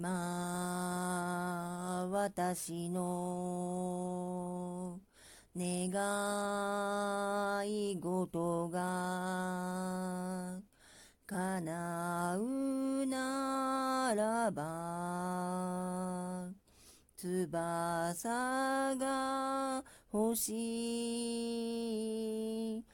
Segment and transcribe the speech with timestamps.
[0.00, 0.08] 今
[2.10, 4.18] 私の
[5.54, 5.92] 願
[7.68, 10.62] い事が
[11.26, 16.48] 叶うならば
[17.14, 20.48] 翼が欲し
[22.78, 22.84] い。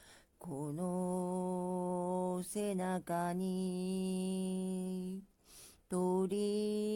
[0.41, 5.23] この背中に
[5.89, 6.96] 鳥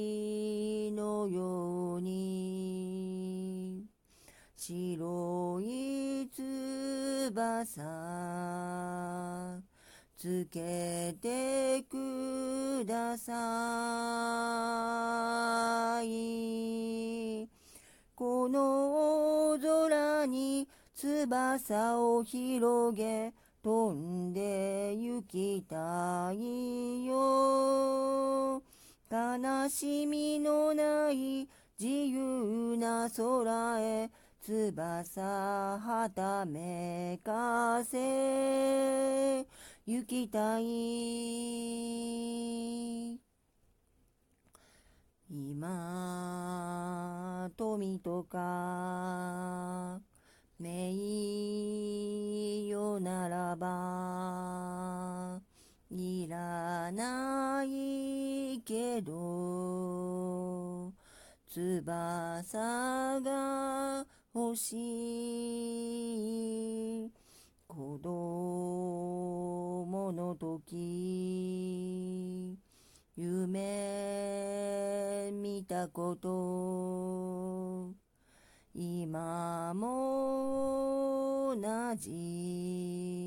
[1.20, 3.84] のように。
[4.56, 7.82] 白い翼。
[10.16, 13.32] つけてくださ
[16.02, 17.48] い。
[18.14, 23.32] この空に翼を広げ
[23.62, 28.62] 飛んで行きたいよ。
[29.10, 30.89] 悲しみのない
[33.08, 34.10] 空へ
[34.42, 39.46] 翼はためかせ
[39.86, 41.80] 行きたい。
[45.32, 50.00] 今富とか
[50.58, 50.92] 名
[52.70, 55.40] 誉ならば
[55.90, 59.49] いらないけど
[61.50, 64.76] 翼が欲し
[67.06, 67.10] い。
[67.66, 68.62] 子供
[70.12, 70.76] の時
[73.16, 74.30] 夢
[75.32, 77.92] 見たこと。
[78.72, 83.19] 今も同じ。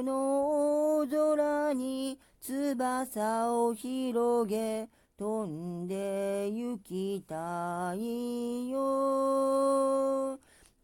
[0.00, 4.88] この大空に翼を広げ
[5.18, 10.38] 飛んで行きたいよ。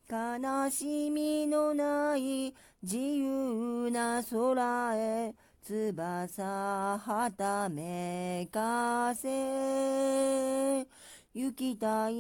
[0.07, 10.87] 悲しみのない自由な空へ翼はためかせ。
[11.33, 12.15] 行きたい